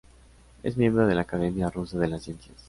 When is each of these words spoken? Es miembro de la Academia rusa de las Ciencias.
Es 0.63 0.77
miembro 0.77 1.05
de 1.05 1.13
la 1.13 1.21
Academia 1.21 1.69
rusa 1.69 1.99
de 1.99 2.07
las 2.07 2.23
Ciencias. 2.23 2.57